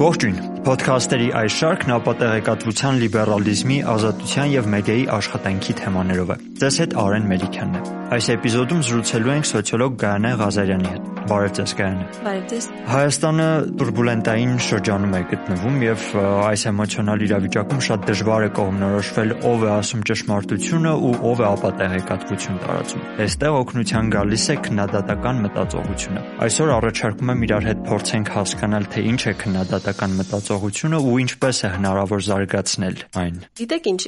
[0.00, 7.28] Ողջույն։ Ոդքասթերի այս շարքն ապատեղեկատվության, լիբերալիզմի, ազատության եւ մեդիայի աշխատանքի թեմաներով է։ Ձեզ հետ Արեն
[7.30, 12.66] Մելիքյանն է։ Այս էպիզոդում զրուցելու ենք սոցիոլոգ Գայանե Ղազարյանի հետ։ Բարև ձեզ, Գայանե։ Բարև ձեզ։
[12.90, 13.46] Հայաստանը
[13.80, 20.02] турբուլենտային շրջանում է գտնվում եւ այս էմոցիոնալ իրավիճակում շատ դժվար է կողմնորոշվել ով է ասում
[20.10, 27.30] ճշմարտությունը ու ով է ապա տեղեկատվություն տարածում։ Այստեղ օգնության գալիս է քննադատական մտածողությունը։ Այսօր առաջարկում
[27.30, 32.96] եմ իրար հետ փորձենք հասկանալ թե ինչ է քննադատական մտածողությունը ու ինչպես է հնարավոր զարգացնել
[33.20, 34.02] այն։ Գիտեք ինչ,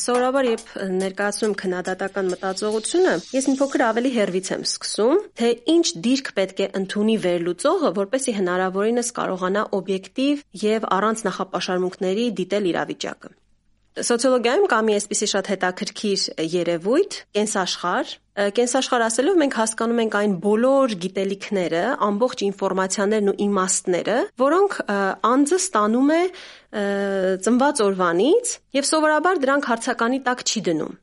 [0.00, 0.66] սովորաբար երբ
[1.00, 6.60] ներկայացնում քննադատ քննադատական մտածողությունը, ես մի փոքր ավելի հերվից եմ սկսում, թե ինչ դիրք պետք
[6.60, 13.36] է ընդունի վերլուծողը, որպեսզի հնարավորինս կարողանա օբյեկտիվ եւ առանց նախապաշարմունքների դիտել իրավիճակը։
[14.00, 16.20] Սոցիոլոգիայում կա մի այսպիսի շատ հետաքրքիր
[16.52, 18.12] երևույթ՝ կենսաշխար։
[18.56, 24.78] Կենսաշխար ասելով մենք հասկանում ենք այն բոլոր գիտելիքները, ամբողջ ինֆորմացիաներն ու իմաստները, որոնք
[25.34, 26.22] անձը ստանում է
[27.50, 30.98] ծնված օրվանից եւ սովորաբար դրանք հարցականի տակ չի դնում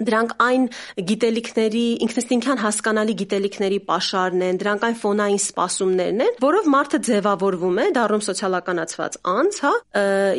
[0.00, 0.66] դրանք այն
[1.10, 7.86] գիտելիքների ինքնստինքյան հասկանալի գիտելիքների pašարն են, դրանք այն ֆոնային սպասումներն են, որով մարդը ձևավորվում է,
[7.98, 9.72] դառնում սոցիալականացված անձ, հա,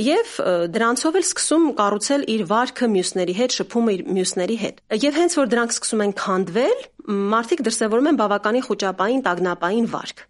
[0.06, 0.36] եւ
[0.76, 5.52] դրանցով էլ սկսում կառուցել իր վարքը մյուսների հետ, շփումը իր մյուսների հետ։ Եվ հենց որ
[5.56, 6.86] դրանք սկսում են քանդվել,
[7.36, 10.26] մարդիկ դրսևորում են բավականին խոճապային, տագնապային վարք։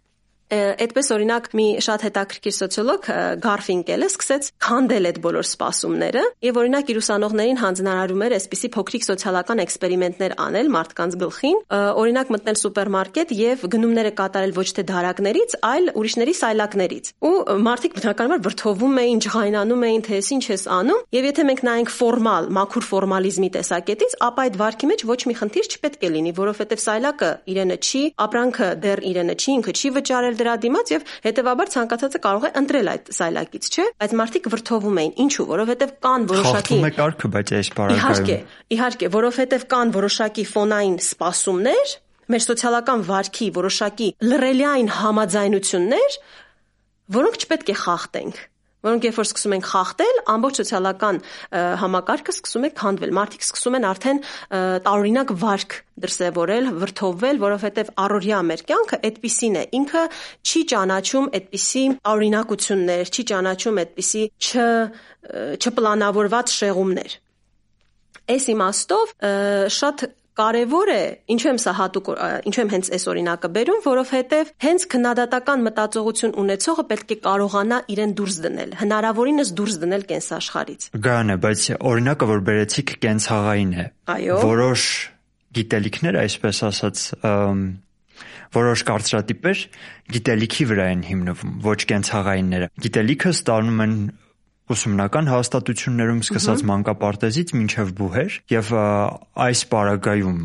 [0.46, 3.06] Այդպես օրինակ մի շատ հետաքրքիր սոցիոլոգ
[3.42, 9.62] Գարֆինկելը սկսեց քանդել այդ բոլոր սպասումները եւ օրինակ իր ուսանողներին հանձնարարում էր այսպիսի փոքրիկ սոցիալական
[9.66, 11.58] էքսպերիմենտներ անել մարդկանց գլխին,
[11.98, 17.34] օրինակ մտնել սուպերմարկետ եւ գնումները կատարել ոչ թե դարակներից, այլ ուրիշների սայլակներից։ Ու
[17.66, 21.92] մարդիկ բնականաբար վրթովում էին, ջղայնանում էին, թե ես ինչ ես անում, եւ եթե մենք նայենք
[21.96, 26.82] ֆորմալ, մաքուր ֆորմալիզմի տեսակետից, ապա այդ վարքի մեջ ոչ մի խնդիր չպետք է լինի, որովհետեւ
[26.86, 32.20] սայլակը իրենը չի, ապրանքը դեռ իրենը չի, ինքը չի վճարել դրա դիմաց եւ հետեւաբար ցանկացածը
[32.26, 36.86] կարող է ընտրել այդ սայլակից, չէ՞։ Բայց մարդիկ վրթովում էին։ Ինչու՞, որովհետեւ կան որոշակի Խախտում
[36.86, 38.36] է կարգը, բայց այս բարակայում։ Իհարկե,
[38.76, 41.94] իհարկե, որովհետեւ կան որոշակի ֆոնային սպասումներ,
[42.26, 46.18] մեր սոցիալական վարքի որոշակի լրելիային համաձայնություններ,
[47.16, 48.44] որոնք չպետք է խախտենք
[48.86, 51.18] որոնք երբ որ սկսում են խախտել, ամբողջ սոցիալական
[51.82, 54.20] համակարգը սկսում է քանդվել։ Մարդիկ սկսում են արդեն
[54.86, 55.76] տարօրինակ վարք
[56.06, 60.02] դրսևորել, վրթովվել, որովհետև առօրյա մեր կյանքը այդպիսին է։ Ինքը
[60.46, 64.66] չի ճանաչում այդպիսի օրինակություններ, չի ճանաչում այդպիսի չ
[65.66, 67.16] չպլանավորված շեղումներ։
[68.26, 69.16] Այս իմաստով
[69.76, 70.04] շատ
[70.36, 71.02] Կարևոր է,
[71.32, 72.08] ինչու եմ սա հատուկ,
[72.48, 78.12] ինչու եմ հենց այս օրինակը բերում, որովհետև հենց քննադատական մտածողություն ունեցողը պետք է կարողանա իրեն
[78.20, 83.86] դուրս դնել, հնարավորինս դուրս դնել կենսաշխարից։ Գանը, բայց օրինակը, որ բերեցիք, կենցաղային է։
[84.16, 84.84] Այո։ Որոշ
[85.56, 87.06] գիտելիքներ, այսպես ասած,
[88.56, 89.64] որոշ կարծրատիպեր
[90.16, 93.96] գիտելիքի վրա են հիմնվում, ոչ կենցաղայինները։ Գիտելիքը ստանում են
[94.72, 98.72] ուսումնական հաստատություններում սկսած մանկապարտեզից մինչև բուհեր եւ
[99.46, 100.40] այս պարագայում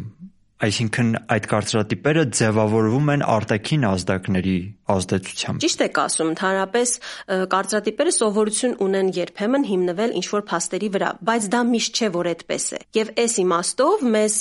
[0.62, 4.58] Այսինքն այդ կարծրատիպերը ձևավորվում են արտաքին ազդակների
[4.94, 6.92] ազդեցությամբ։ Ճիշտ եք ասում, ընդհանրապես
[7.54, 12.82] կարծրատիպերը սովորություն ունեն երբեմն հիմնվել ինչ-որ փաստերի վրա, բայց դա միշտ չէ, որ այդպես է։
[13.00, 14.36] Եվ այս իմաստով մեզ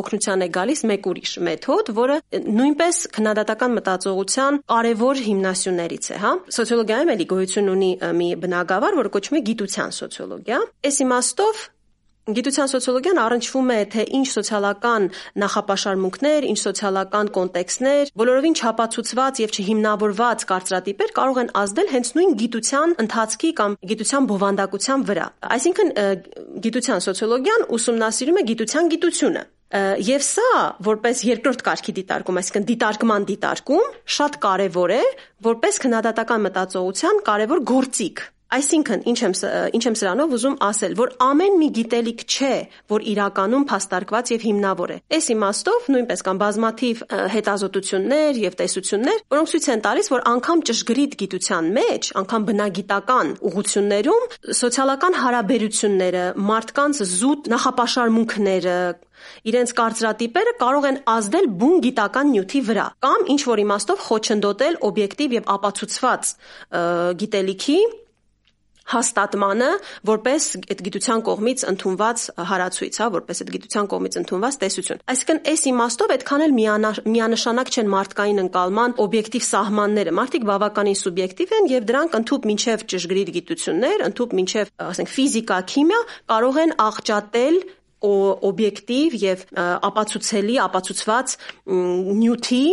[0.00, 2.18] օգնության է գալիս մեկ ուրիշ մեթոդ, որը
[2.56, 7.90] նույնպես քննադատական մտածողության կարևոր հիմնասյուներից է, հա։ Սոցիոլոգիայում էլի գոյություն ունի
[8.20, 11.64] մի բնագավառ, որը կոչվում է գիտության սոցիոլոգիա։ Այս իմաստով
[12.26, 15.04] Գիտության սոցիոլոգիան առնչվում է թե ինչ սոցիալական
[15.42, 22.96] նախապաշարմունքներ, ինչ սոցիալական կոնտեքստներ, բոլորովին չապացուցված եւ չհիմնավորված կարծրատիպեր կարող են ազդել հենց նույն գիտության
[23.06, 25.92] ընթացքի կամ գիտության բովանդակության վրա։ Այսինքն
[26.66, 30.50] գիտության սոցիոլոգիան ուսումնասիրում է գիտության գիտությունը, Եվ սա,
[30.86, 35.00] որպես երկրորդ կարգի դիտարկում, այսինքն դիտարկման դիտարկում, շատ կարևոր է,
[35.42, 39.32] որպես քննադատական մտածողության կարևոր գործիք։ Այսինքն, ինչ եմ
[39.74, 42.50] ինչ եմ սրանով ուզում ասել, որ ամեն մի գիտելիք չէ,
[42.92, 47.02] որ իրականում փաստարկված եւ հիմնավոր է։ Այս իմաստով նույնպես կան բազմաթիվ
[47.34, 54.30] հետազոտություններ եւ տեսություններ, որոնք ցույց են տալիս, որ անգամ ճշգրիտ գիտության մեջ, անգամ բնագիտական ուղություններում
[54.62, 58.78] սոցիալական հարաբերությունները, մարդկանց զուտ նախապաշարմունքները,
[59.48, 65.36] իրենց կարծրատիպերը կարող են ազդել բուն գիտական նյութի վրա կամ ինչ որ իմաստով խոչընդոտել օբյեկտիվ
[65.40, 66.32] եւ ապացուցված
[67.22, 67.78] գիտելիքի
[68.92, 69.70] հաստատմանը
[70.10, 75.64] որպես այդ գիտության կողմից ընդունված հարացույց, հա, որպես այդ գիտության կողմից ընդունված տեսություն։ Այսինքն այս
[75.70, 76.54] իմաստով այդքան էլ
[77.16, 83.32] միանշանակ չեն մարդկային ընկալման օբյեկտիվ սահմանները։ Մարդիկ բավականին սուբյեկտիվ են եւ դրանք ընդཐུպ մինչեւ ճշգրիտ
[83.36, 86.00] գիտություններ, ընդཐུպ մինչեւ, ասենք, ֆիզիկա, քիմիա
[86.30, 87.56] կարող են աղճատել
[88.06, 89.44] օբյեկտիվ եւ
[89.88, 91.36] ապացուցելի, ապացուցված
[92.20, 92.66] նյութի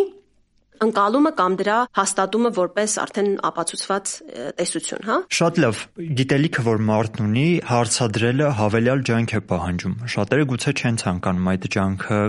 [0.83, 4.13] ընկալումը կամ դրա հաստատումը որպես արդեն ապացուցված
[4.59, 5.83] տեսություն, հա։ Շատ լավ։
[6.19, 12.19] Գիտելիքը, որ մարդն ունի, հարցադրելը հավելյալ ջանք է պահանջում։ Շատերը գուցե չեն ցանկանում այդ ջանքը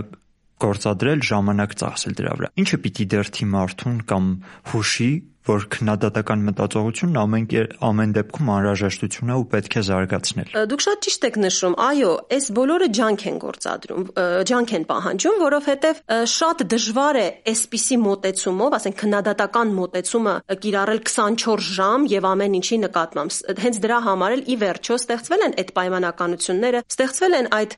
[0.65, 4.27] գործադրել ժամանակ ծախսել դրա վրա։ Ինչը պիտի դերթի մարդուն կամ
[4.71, 5.09] հուշի
[5.45, 7.45] որ քննադատական մտածողությունն ամեն
[7.85, 12.47] ամեն դեպքում անհրաժեշտություն է ու պետք է զարգացնել։ Դուք շատ ճիշտ եք նշում, այո, այս
[12.57, 14.03] բոլորը ջանք են գործադրում,
[14.49, 16.01] ջանք են պահանջում, որովհետև
[16.35, 23.37] շատ դժվար է այսպիսի մոտեցումով, ասենք քննադատական մոտեցումը կիրառել 24 ժամ եւ ամեն ինչի նկատմամբ։
[23.65, 27.75] Հենց դրա համար էլ ի վերջո ստեղծվել են այդ պայմանականությունները, ստեղծվել են այդ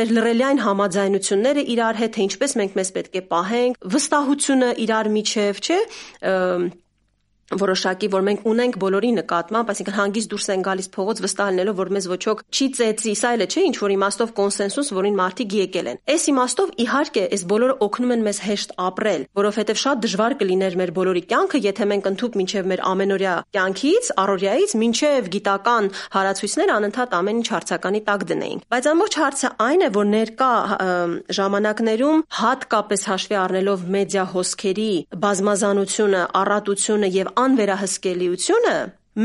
[0.00, 5.60] մեր լրելյան համաձայնությունները իրար հետ, թե ինչպես մենք մեզ պետք է պահենք, վստահությունը իրար միջև,
[5.60, 5.80] չէ՞
[7.58, 11.90] որոշակի, որ մենք ունենք բոլորի նկատմամբ, այսինքն հանգիստ դուրս են գալիս փողոց վստահ լինելով, որ
[11.96, 15.56] մեզ ոչ ոք չի ծեծի, սա էլ է, չէ, ինչ որ իմաստով կոնսենսուս, որին մարդիկ
[15.60, 20.36] եկել են։ Այս իմաստով իհարկե, այս բոլորը օգնում են մեզ հեշտ ապրել, որովհետև շատ դժվար
[20.40, 26.72] կլիներ մեր բոլորի կյանքը, եթե մենք ընդཐུպ մինչև մեր ամենօրյա կյանքից, առօրյայից մինչև գիտական հարացույցներ
[26.76, 30.50] անընդհատ ամեն ինչ հարցականի տակ դնեինք։ Բայց ամբողջ հարցը այն է, որ ներկա
[31.40, 34.90] ժամանակներում հատկապես հաշվի առնելով մեդիա հոսքերի
[35.24, 38.76] բազմազանությունը, առատությունը եւ անվերահսկելիությունը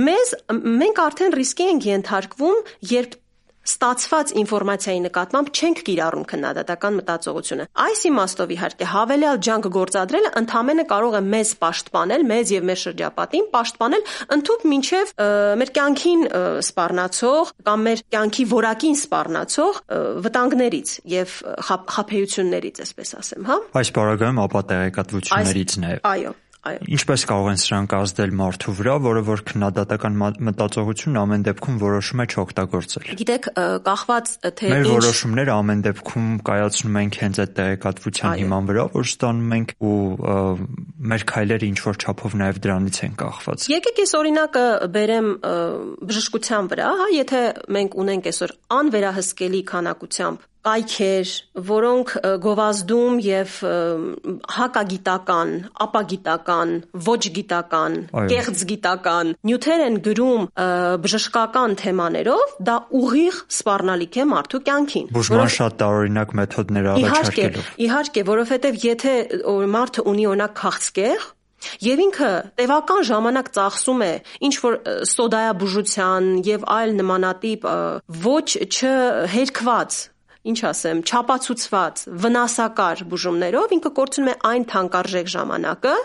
[0.06, 0.34] մեզ
[0.66, 2.58] մենք արդեն ռիսկի ենք ենթարկվում,
[2.96, 3.22] երբ
[3.66, 11.18] ստացված ինֆորմացիայի նկատմամբ չենք կիրառում քննադատական մտածողությունը։ Այս իմաստով իհարկե հավելյալ ջանք գործադրելը ընդհանրապես կարող
[11.18, 14.06] է մեզ պաշտպանել, մեզ եւ մեր շրջապատին պաշտպանել
[14.38, 15.14] ընդཐུպ մինչեւ
[15.66, 16.24] մեր կյանքին
[16.70, 19.84] սպառնացող կամ մեր կյանքի որակին սպառնացող
[20.30, 26.36] վտանգներից եւ խափեություններից, այսպես ասեմ, հա։ Այս բարագայում ապա տեղեկատվություններից նաեւ։ Այո
[26.66, 30.16] Այո։ Ինչպես կարող են սրանք ազդել մարդու վրա, որը որ քննադատական
[30.48, 33.50] մտածողությունն ամեն դեպքում որոշում է չօգտագործել։ Գիտեք,
[33.86, 39.54] կախված թե Մեր որոշումները ամեն դեպքում կայացնում ենք հենց այդ տեղեկատվության հիման վրա, որ ստանում
[39.60, 40.00] ենք ու
[41.06, 44.66] մեր քայլերը ինչ որ չափով նաև դրանից են կախված։ Եկեք այս օրինակը
[44.96, 45.30] բերեմ
[46.10, 47.46] բժշկության վրա, հա, եթե
[47.78, 51.32] մենք ունենք այսօր անվերահսկելի քանակությամբ կայքեր,
[51.70, 52.14] որոնք
[52.46, 53.56] գովազդում եւ
[54.56, 55.52] հակագիտական,
[55.86, 56.74] ապագիտական,
[57.06, 57.98] ոչ գիտական,
[58.32, 60.48] կեղծ գիտական նյութեր են գրում
[61.06, 68.26] բժշկական թեմաներով, դա ուղիղ սպառնալիք է մարդու կյանքին։ Բուժման շատ տարօրինակ մեթոդներ առաջարկելով։ Իհարկե, իհարկե,
[68.34, 69.16] որովհետեւ եթե
[69.76, 71.32] մարդը ունի օրինակ քաղցկեղ,
[71.82, 74.10] Եվ ինքը տևական ժամանակ ծախսում է
[74.48, 74.76] ինչ որ
[75.12, 77.66] սոդայաբուժության եւ այլ նմանատիպ
[78.26, 79.98] ոչ չհերքված
[80.46, 85.96] ինչ ասեմ, չապացուցված վնասակար բուժումներով ինքը կորցնում է այն թանկարժեք ժամանակը,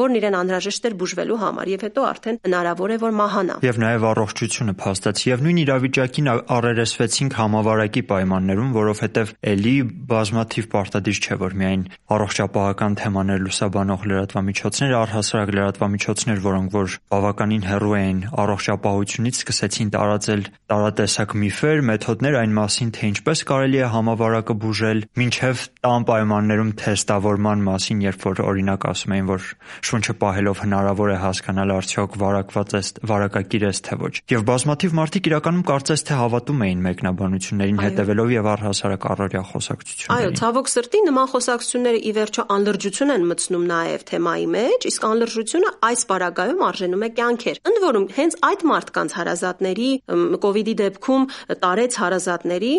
[0.00, 4.06] որն իրեն անհրաժեշտ էր բուժվելու համար եւ հետո արդեն հնարավոր է որ մահանա։ Եվ նաեւ
[4.10, 9.74] առողջությունը փաստացի եւ նույն իրավիճակին առերեսվեցինք համավարակի պայմաններում, որովհետեւ ելի
[10.10, 17.94] բազմաթիվ պարտադիր չէ որ միայն առողջապահական թեմաներ լուսաբանող լրատվամիջոցներ, առհասարակ լրատվամիջոցներ, որոնք որ բավականին հեռու
[17.94, 20.42] էին առողջապահությունից, սկսեցին տարածել
[20.74, 27.64] տարատեսակ միֆեր, մեթոդներ այն մասին, թե ինչպես կարելի է համավարակը բուժել, ինչև տան պայմաններում թեստավորման
[27.68, 29.48] մասին, երբ որ օրինակ ասում էին, որ
[29.84, 35.28] շունչը պահելով հնարավոր է հասկանալ արդյոք վարակված է վարակակիր է թե ոչ։ Եվ բազմաթիվ մարդիկ
[35.30, 41.28] իրականում կարծես թե հավատում էին մեկնաբանություններին հետևելով եւ առհասարակ առօրյա խոսակցություններին։ Այո, ցավոք սրտի նման
[41.34, 47.10] խոսակցությունները ի վերջո անլրջություն են մտցնում նաեւ թեմայի մեջ, իսկ անլրջությունը այս պարագայում արժենում է
[47.18, 51.28] կյանքեր։ Ընդ որում, հենց այդ մարդկանց հարազատների կ ូវ իդի դեպքում
[51.64, 52.74] տարեց հարազատների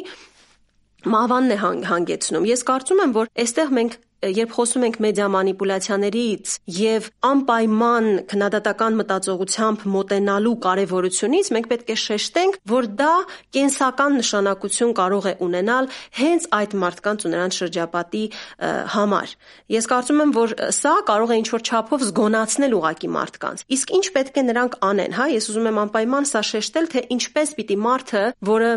[1.05, 3.97] մահվանն է հանգեցնում։ Ես կարծում եմ, որ այստեղ մենք
[4.33, 12.57] երբ խոսում ենք մեդիա մանիպուլյացիաներից եւ անպայման քննադատական մտածողությամբ մոտենալու կարեւորությունից, մենք պետք է շեշտենք,
[12.71, 13.13] որ դա
[13.55, 15.89] կենսական նշանակություն կարող է ունենալ
[16.19, 18.23] հենց այդ մարդկանց ու նրանց շրջապատի
[18.95, 19.35] համար։
[19.75, 24.35] Ես կարծում եմ, որ սա կարող է ինչ-որ չափով զգոնացնել ուղակի մարդկանց։ Իսկ ինչ պետք
[24.35, 28.71] է նրանք անեն, հա, ես ուզում եմ անպայման սա շեշտել, թե ինչպես պիտի մարդը, որը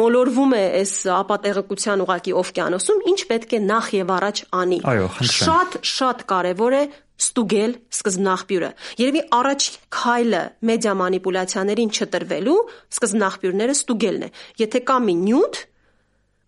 [0.00, 5.46] մոլորվում է այս ապատեղեկության ուղակի օվկիանոսում, ինչ պետք է նախ եւ առաջ անի Այո, խնդրեմ։
[5.50, 6.82] Շատ շատ կարևոր է
[7.20, 8.70] ստուգել սկզբնաղբյուրը։
[9.00, 12.58] Երևի առաջին քայլը մեդիա մանիպուլյացիաներին չտրվելու
[12.96, 14.30] սկզբնաղբյուրները ստուգելն է։
[14.62, 15.60] Եթե կա մի նյութ,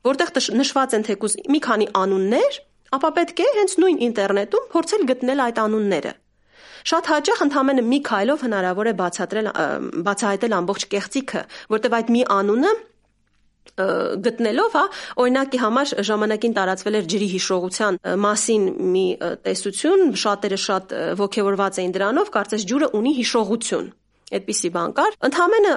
[0.08, 2.58] որտեղ նշված են թեկուզ մի քանի անուններ,
[2.92, 6.12] ապա պետք է հենց նույն ինտերնետում փորձել գտնել այդ անունները։
[6.82, 9.48] Շատ հաճախ ընդհանրապես մի քայլով հնարավոր է բացատրել
[10.08, 12.72] բացահայտել ամբողջ կեղծիքը, որտեղ այդ մի անունը
[14.26, 14.84] գտնելով, հա,
[15.22, 19.06] օրինակի համար ժամանակին տարածվել էր ջրի հիշողության մասին մի
[19.46, 23.90] տեսություն, շատերը շատ ողջևորված էին դրանով, կարծես ջուրը ունի հիշողություն։
[24.38, 25.72] այդպիսի բան կար։ Ընդհանրը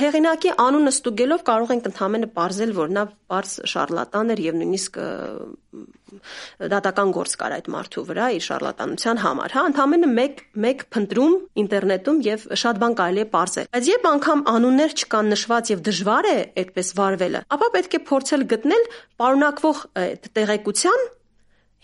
[0.00, 5.00] հեղինակի անունը ստուգելով կարող ենք ընդհանրը ողրզել, որ նա բարձ շարլատան էր եւ նույնիսկ
[6.70, 12.18] դատական գործ կար այդ մարդու վրա իր շարլատանության համար, հա, ընդհանրը մեկ մեկ փնտրում ինտերնետում
[12.26, 16.36] եւ շատ բան կարելի է ողրզել։ Բայց երբ անգամ անուններ չկան նշված եւ դժվար է
[16.64, 18.88] այդպես վարվելը, ապա պետք է փորձել գտնել
[19.22, 19.84] պարունակվող
[20.40, 21.06] տեղեկության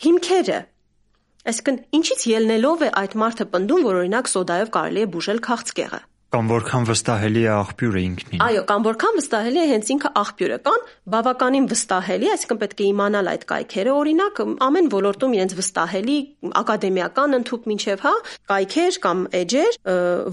[0.06, 0.58] հիմքերը
[1.46, 6.00] Այսինքն, ինչից ելնելով է այդ մարդը պնդում, որ օրինակ սոդայով կարելի է բուժել քաղցկեղը։
[6.35, 10.80] Կամ որքան վստահելի է աղբյուրը ինքնին։ Այո, կամ որքան վստահելի է հենց ինքը աղբյուրը։ Կան
[11.14, 16.18] բավականին վստահելի, այսինքն պետք է իմանալ այդ կայքերը, օրինակ ամեն ոլորտում իրենց վստահելի
[16.61, 18.14] ակադեմիական ընդհուպ մինչև, հա,
[18.50, 19.78] կայքեր կամ էջեր,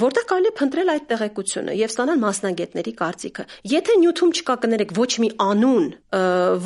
[0.02, 5.12] որտեղ կարելի է փնտրել այդ տեղեկությունը եւ ստանալ մասնագետների կարծիքը։ Եթե նյութում չկա կներեք ոչ
[5.22, 5.86] մի անուն,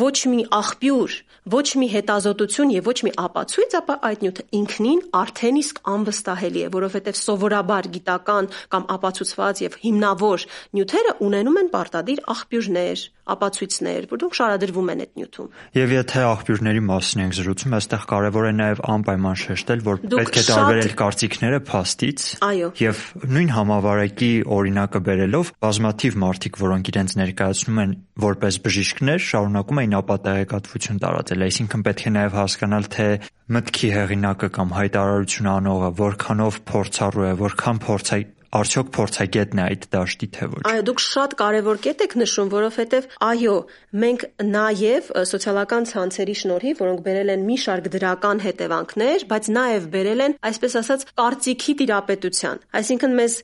[0.07, 1.17] ոչ մի աղբյուր,
[1.48, 6.72] ոչ մի հետազոտություն եւ ոչ մի ապացույց, ապա այդ նյութը ինքնին արդեն իսկ անվստահելի է,
[6.75, 10.43] որովհետեւ սովորաբար գիտական կամ ապացուցված եւ հիմնավոր
[10.77, 15.47] նյութերը ունենում են պարտադիր աղբյուրներ, ապացույցներ, որոնք շարադրվում են այդ նյութում։
[15.77, 20.43] Եվ եթե աղբյուրների մասին ենք զրուցում, այստեղ կարևոր է նաև անպայման շեշտել, որ պետք է
[20.47, 23.01] տարբերել կարծիքները փաստից։ Այո։ Եվ
[23.38, 27.91] նույն համավարակի օրինակը բերելով, բազմաթիվ մարդիկ, որոնք իրենց ներկայացնում են
[28.27, 33.07] որպես բժիշկներ, շարունակում էին ապատեղեկատվություն տարածել, այսինքն պետք է նաև հասկանալ, թե
[33.47, 38.19] մտքի հեղինակը կամ հայտարարություն անողը որքանով փորձառու է, որքան փորձայ
[38.57, 43.07] արդյոք փորձագետն է այդ դաշտի թե ոչ։ Այո, դուք շատ կարևոր կետ եք նշում, որովհետև
[43.27, 43.55] այո,
[44.03, 50.23] մենք նաև սոցիալական ցանցերի շնորհիվ, որոնք բերել են մի շարք դրական հետևանքներ, բայց նաև բերել
[50.27, 53.37] են, այսպես ասած, կարծիքի տիրապետության։ Այսինքն մեզ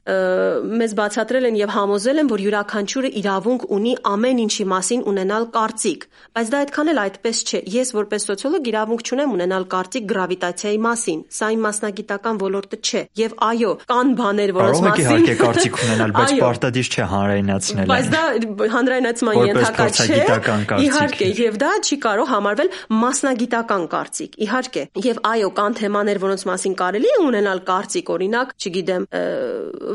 [0.84, 6.08] մեզ բացատրել են եւ համոզել են, որ յուրաքանչյուրը իրավունք ունի ամեն ինչի մասին ունենալ կարծիք,
[6.38, 11.24] բայց դա այդքան էլ այդպես չէ։ Ես որպես սոցիոլոգ իրավունք չունեմ ունենալ կարծիք գravitացիայի մասին։
[11.34, 16.34] Սա իմ մասնագիտական ոլորտը չէ։ Եվ այո, կան բաներ, որոնց մասին իհարկե կարծիք ունենալ, բայց
[16.44, 18.24] պարտադիր չէ հանրայնացնել։ Բայց դա
[18.74, 20.20] հանրայնացման ենթակա չէ։
[20.84, 22.70] Իհարկե, եւ դա չի կարող համարվել
[23.04, 29.08] մասնագիտական կարծիք։ Իհարկե, եւ այո, կան թեմաներ, որոնց մասին կարելի է ունենալ կարծիք, օրինակ, չգիտեմ,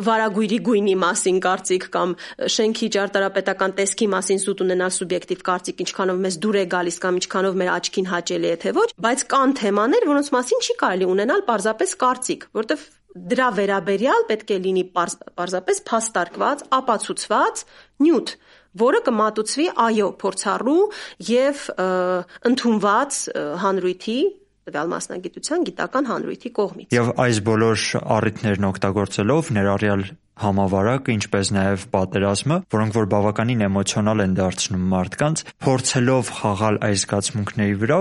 [0.09, 2.15] վարագույրի գույնի մասին կարծիք կամ
[2.59, 7.59] շենքի ճարտարապետական տեսքի մասին զուտ ունենալ սուբյեկտիվ կարծիք, ինչքանով մեզ դուր է գալիս կամ ինչքանով
[7.63, 11.99] մեր աչքին հաճելի է թե ոչ, բայց կան թեմաներ, որոնց մասին չի կարելի ունենալ պարզապես
[12.05, 12.87] կարծիք, որտեղ
[13.33, 17.63] դրա վերաբերյալ պետք է լինի պարզապես փաստարկված, ապացուցված
[18.07, 18.35] նյութ,
[18.83, 20.83] որը կմատուցվի այո փորձառու
[21.29, 21.65] եւ
[22.53, 23.21] ընդունված
[23.65, 24.21] հանրույթի
[24.69, 27.85] տվյալ մասնագիտության գիտական հանրույթի կողմից։ Եվ այս բոլոր
[28.19, 30.03] առիթներն օգտագործելով ներառյալ
[30.39, 37.81] համավարակը, ինչպես նաև պատերազմը, որոնք որ բավականին էմոցիոնալ են դարձնում մարդկանց, փորձելով խաղալ այս զգացմունքների
[37.83, 37.99] վրա,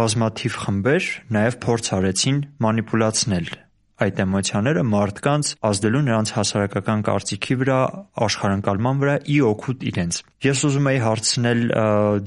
[0.00, 3.54] բազմաթիվ խմբեր նաև փորձ արեցին մանիպուլացնել
[3.96, 7.78] այդ էմոցիաները մարդկանց ազդելու նրանց հասարակական կարծիքի վրա,
[8.26, 11.62] աշխարհընկալման վրա ի օգուտ իրենց։ Ես ուզում եի հարցնել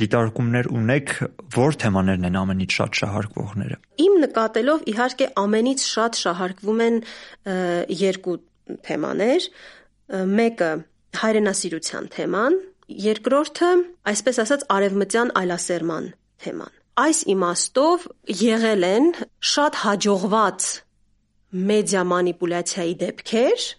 [0.02, 1.14] դիտարկումներ ունեք,
[1.56, 7.00] որ թեմաներն են ամենից շատ շահարկվողները։ Իմ նկատելով իհարկե ամենից շատ շահարկվում են
[8.02, 8.36] երկու
[8.90, 9.48] թեմաներ։
[10.40, 10.72] Մեկը
[11.20, 12.60] հայրենասիրության թեման,
[12.90, 13.72] երկրորդը,
[14.10, 16.12] այսպես ասած, արևմտյան այլասերման
[16.44, 18.06] թեման։ Այս իմաստով
[18.42, 19.10] եղել են
[19.54, 20.70] շատ հաջողված
[21.50, 23.70] մեդիա մանիպուլյացիայի դեպքեր,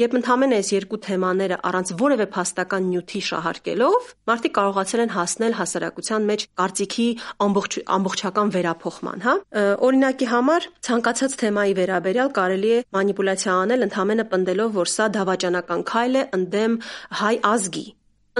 [0.00, 6.26] Երբ ընդհանրեն այս երկու թեմաները առանց որևէ փաստական նյութի շահարկելով, մարդիկ կարողացել են հասնել հասարակության
[6.30, 7.06] մեջ կարծիքի
[7.46, 9.36] ամբողջ ամբողջական վերափոխման, հա։
[9.92, 16.22] Օրինակի համար ցանկացած թեմայի վերաբերյալ կարելի է մանիպուլյացիա անել ընդհանրը պնդելով, որ սա դավաճանական քայլ
[16.22, 16.78] է ընդդեմ
[17.20, 17.86] հայ ազգի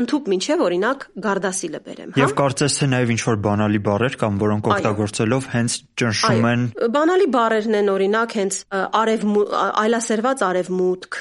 [0.01, 4.39] ընդհուպ մինչև օրինակ Գարդասիլը բերեմ, հա։ Եվ կարծես թե նաև ինչ որ բանալի բառեր կամ
[4.43, 6.65] որոնք օգտագործելով հենց ճնշում են
[6.97, 8.59] Բանալի բառերն են օրինակ հենց
[9.03, 9.27] արև
[9.83, 11.21] այլասերված արևմուտք,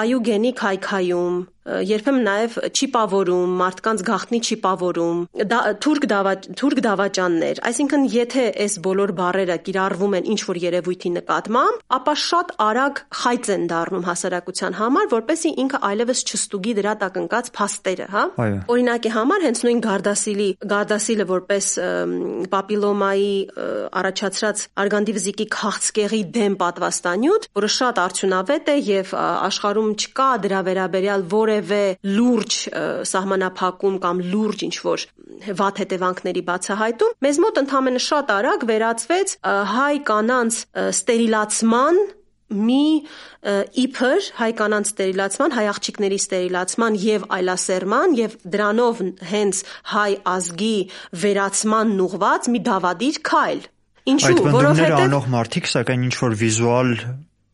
[0.00, 1.36] հայուգենիկ հայքայում,
[1.68, 5.18] երբեմն նաև չիպավորում, մարդկանց գաղտնի չիպավորում,
[5.50, 11.10] դա թուրք դավա թուրք դավաճաններ, այսինքն եթե այս բոլոր բառերը կիրառվում են ինչ որ երևույթի
[11.16, 17.20] նկատմամբ, ապա շատ արագ խայծ են դառնում հասարակության համար, որպեսզի ինքը այլևս չստուգի դրա տակ
[17.20, 18.24] ընկած փաստերը, հա։
[18.70, 21.66] Օրինակի համար հենց նույն Գարդասիլի Գարդասիլը որպես
[22.56, 23.30] պապիլոմայի
[24.00, 31.49] առաջացրած արգանդիվզիկի քաղցկեղի դեմ պատվաստանյութ, որը շատ արդյունավետ է եւ աշխարհում չկա դրա վերաբերյալ որևէ
[31.50, 32.60] որևէ լուրջ
[33.10, 35.04] սահմանափակում կամ լուրջ ինչ որ
[35.60, 39.36] վատ հետևանքների բացահայտում, մեզ մոտ ընդհանրապես շատ արագ վերածվեց
[39.74, 40.58] հայ կանանց
[40.90, 42.00] ստերիլացման
[42.50, 42.84] մի
[43.84, 49.62] իբր հայ կանանց ստերիլացման, հայ աղջիկների ստերիլացման եւ այլասերման եւ դրանով հենց
[49.94, 50.76] հայ ազգի
[51.24, 53.62] վերացման ուղված մի դավադիր քայլ։
[54.10, 56.94] Ինչու, որովհետեւ այդ անող մարդիկ սակայն ինչ որ վիզուալ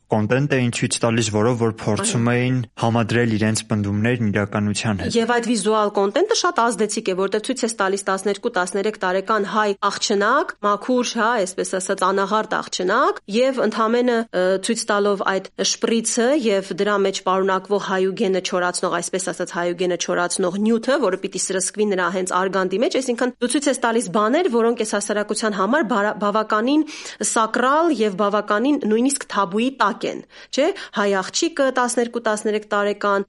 [0.07, 5.49] կոնտենտ էին ցույց տալիս, որով որ փորձում էին համադրել իրենց բնդումներն իրականության հետ։ Եվ այդ
[5.51, 11.31] վիզուալ կոնտենտը շատ ազդեցիկ է, որտեղ ցույց է տալիս 12-13 տարեկան հայ աղջնակ, մաքուր, հա,
[11.43, 14.19] այսպես ասած, անաղարտ աղջնակ, եւ ընդհանրը
[14.67, 20.99] ցույց տալով այդ շպրիցը եւ դրա մեջ պարունակվող հայուգենը չորացնող, այսպես ասած, հայուգենը չորացնող նյութը,
[21.07, 24.95] որը պիտի սրսկվի նրա հենց արգանդի մեջ, այսինքն դու ցույց ես տալիս բաներ, որոնք այս
[24.97, 25.87] հասարակության համար
[26.23, 26.87] բավականին
[27.27, 30.21] սակրալ եւ բավականին նույնիսկ թաբուի տակ են,
[30.53, 33.27] չէ՞։ Հայ աղջիկը 12-13 տարեկան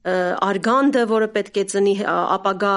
[0.48, 2.74] արգանդը, որը պետք է ծնի ապագա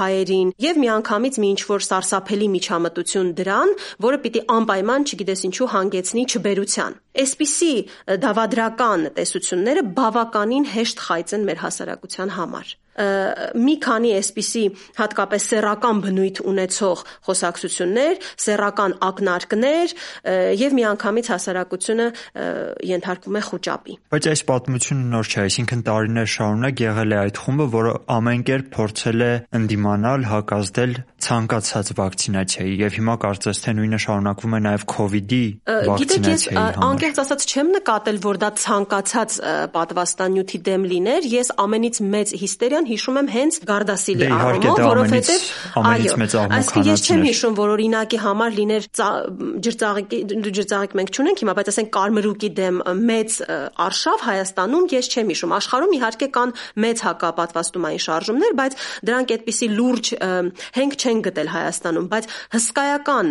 [0.00, 3.74] հայերին եւ միանգամից մի ինչ որ սարսափելի միջամտություն դրան,
[4.06, 7.72] որը պիտի անպայման, չգիտես ինչու, հանգեցնի չբերության։ Այսպիսի
[8.26, 14.64] դավադրական տեսությունները բավականին հեշտ խայծ են մեր հասարակության համար մի քանի այսպիսի
[14.98, 19.94] հատկապես սեռական բնույթ ունեցող խոսակցություններ, սեռական ակնարկներ
[20.60, 22.08] եւ միանգամից հասարակությունը
[22.90, 27.66] ենթարկվում է խոճապի։ Բայց այս պատմությունը նոր չէ, այսինքն տարիներ շարունակ եղել է այդ խումբը,
[27.76, 34.54] որը ամեն կերպ փորձել է ընդդիմանալ, հակազդել ցանկացած վակցինացիայի եւ հիմա կարծես թե նույնը շարունակվում
[34.56, 34.84] է նաեւ
[35.20, 35.42] իդի
[35.90, 39.36] վակցինացիայի համար։ Անկեղծ ասած չեմ նկատել, որ դա ցանկացած
[39.74, 45.48] պատվաստանյութի դեմ լիներ, ես ամենից մեծ հիստերիան հիշում եմ հենց Գարդասիլի դե, առումով, որովհետեւ
[45.80, 46.14] այո,
[46.60, 48.88] այսինքն ես չեմ հիշում, որ օրինակի համար լիներ
[49.66, 53.36] ջրծաղիկի ջրծաղիկ մենք չունենք հիմա, բայց ասենք կարմրուկի դեմ մեծ
[53.86, 58.76] արշավ Հայաստանում ես չեմ հիշում։ Աշխարհում իհարկե կան մեծ հակապատվաստումային շարժումներ, բայց
[59.10, 60.12] դրանք այդպիսի լուրջ
[60.80, 63.30] հենք չեն գտել Հայաստանում, բայց հսկայական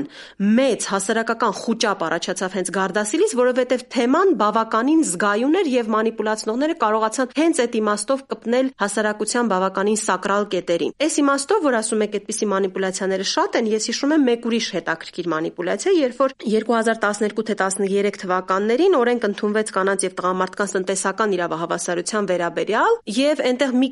[0.59, 7.61] մեծ հասարակական խոճապ առաջացավ հենց Գարդասիլից, որովհետև թեման բավականին զգայուն էր եւ մանիպուլացնողները կարողացան հենց
[7.63, 13.57] այդ իմաստով կպնել հասարակության բավականին սակրալ կետերին։ Այս իմաստով, որ ասում եք այդպիսի մանիպուլյացիաները շատ
[13.59, 19.27] են, ես հիշում եմ մեկ ուրիշ հետաքրքիր մանիպուլյացիա, երբ որ 2012 թե 13 թվականներին օրենք
[19.29, 23.89] ընդունվեց կանանց եւ տղամարդկանց տնտեսական իրավահավասարության վերաբերյալ եւ այնտեղ մի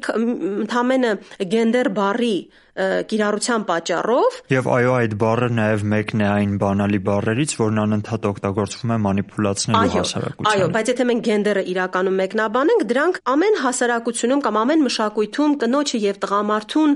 [0.67, 1.11] ընդամենը
[1.53, 2.37] գենդեր բարի
[2.77, 8.93] կիրառության պատճառով Եվ այո, այդ բառը նաև մեկն է այն բանալի բառերից, որն անընդհատ օգտագործվում
[8.93, 14.85] է մանիպուլացնելու հասարակությանը։ Այո, բայց եթե մենք գենդերը իրականում մեկնաբանենք, դրանք ամեն հասարակությունում կամ ամեն
[14.87, 16.93] մշակույթում կնոջը եւ տղամարդուն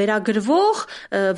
[0.00, 0.82] վերագրվող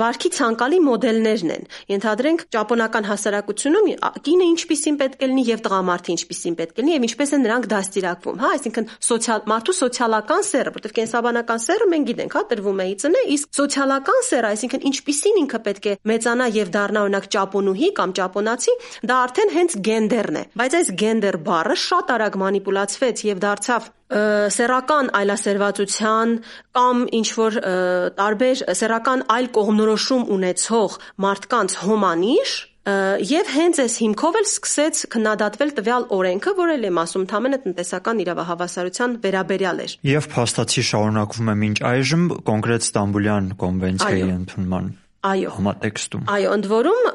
[0.02, 3.90] վարքի ցանկալի մոդելներն են։ Ենթադրենք ճապոնական հասարակությունում
[4.26, 7.68] կինը ինչպիսին պետք է լինի եւ տղամարդը ինչպիսին պետք է լինի եւ ինչպես են նրանք
[7.72, 12.86] դաստիարակվում, հա, այսինքն սոցիալ մարդու սոցիալական սերը, որտեղ կենսաբանական սերը մենք գիտենք, հա, տրվում է
[12.86, 17.88] ի ծնե, իսկ սոցիալական սերը, այսինքն ինչպիսին ինքը պետք է մեծանա եւ դառնա օրինակ ճապոնուհի
[17.98, 18.74] կամ ճապոնացի,
[19.10, 23.90] դա արդեն հենց գենդերն է։ Բայց այս գենդեր բառը շատ արագ մանիպուլացվեց եւ դարձավ
[24.56, 26.34] սեռական այլասերվածության
[26.78, 27.58] կամ ինչ որ
[28.16, 32.52] տարբեր սեռական այլ կողմնորոշում ունեցող մարդկանց հոմանիշ
[32.86, 38.20] Եվ հենց այս հիմքով էլ սկսեց քննադատվել տվյալ օրենքը, որը էլ եմ ասում, թամենը տնտեսական
[38.22, 44.94] իրավահավասարության վերաբերյալ էր։ Եվ փաստացի շարունակվում է մինչ այժմ կոնկրետ Ստամբուլյան կոնվենցիայի ընդունման
[45.26, 47.06] Այո։ Համատեքստում։ Այո, ընդ որում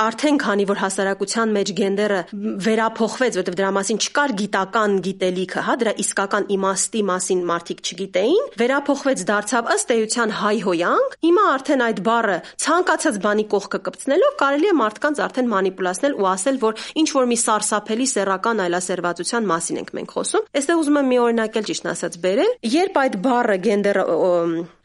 [0.00, 2.20] արդեն քանի որ հասարակության մեջ գենդերը
[2.64, 9.24] վերափոխվեց, որովհետև դրա մասին չկար գիտական գիտելիքը, հա, դրա իսկական իմաստի մասին մարդիկ չգիտեին, վերափոխվեց
[9.30, 15.22] դարձավ ըստ էության հայհոյանք։ Հիմա արդեն այդ բառը ցանկացած բանի կողքը կպցնելով կարելի է մարդկանց
[15.28, 20.50] արդեն մանիպուլացնել ու ասել, որ ինչ որ մի սարսափելի սեռական այլասերվածության մասին ենք մենք խոսում։
[20.60, 24.04] Այստեղ ուզում եմ մի օրինակ էլ ճիշտ ասած բերել, երբ այդ բառը գենդեր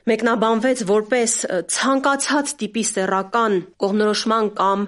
[0.09, 1.33] մեկնաբանվեց որպես
[1.75, 4.83] ցանկացած տիպի սեռական կողմնորոշման կամ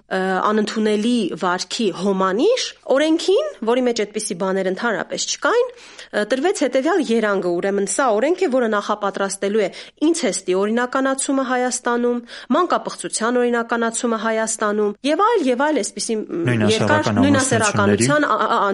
[0.47, 2.65] անընդունելի վարքի հոմանիշ,
[2.97, 5.71] օրենքին, որի մեջ այդպիսի բաներ ընդհանրապես չկային,
[6.31, 9.69] տրվեց հետևյալ երանգը, ուրեմն սա օրենք է, որը նախապատրաստելու է
[10.07, 12.19] ինցեստի օրինականացումը Հայաստանում,
[12.57, 16.17] մանկապղծության օրինականացումը Հայաստանում եւ այլ եւ այլ այսպիսի
[16.77, 18.27] երկար նույնասեռականության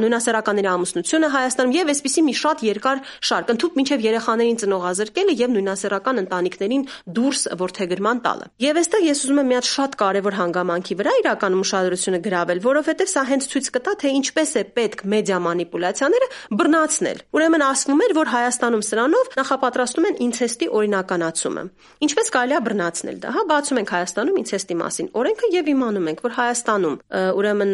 [0.03, 3.03] նույնասեռականների ամուսնությունը Հայաստանում եւ այսպիսի մի շատ երկար
[3.33, 9.41] շարք, ընդհանուր մինչեւ երեխաներին ծնողազրկելը եւ նույնասեռական ընտանիքներին դուրս ворթեգրման տալը։ Եվ այստեղ ես ուզում
[9.43, 13.93] եմ մի հատ շատ կարևոր հանգամանքի վրա իրականում ուշադրությունը գրավել, որովհետև սա հենց ցույց կտա,
[14.03, 16.27] թե ինչպես է պետք մեդիա մանիպուլյացիաները
[16.63, 21.63] բռնացնել։ Ուրեմն ասվում էր, որ Հայաստանում սրանով նախապատրաստում են ինցեստի օրինականացումը։
[22.07, 26.23] Ինչպես կարելի է բռնացնել դա, հա, բացում ենք Հայաստանում ինցեստի մասին օրենքը եւ իմանում ենք,
[26.23, 26.95] որ Հայաստանում
[27.43, 27.73] ուրեմն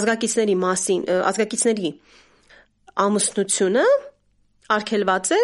[0.00, 1.90] ազգակիցների մասին ազգակիցների
[3.00, 3.84] ամուսնությունը
[4.70, 5.40] արգելված է